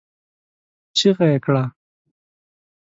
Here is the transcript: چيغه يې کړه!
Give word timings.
چيغه 0.97 1.25
يې 1.31 1.37
کړه! 1.45 1.63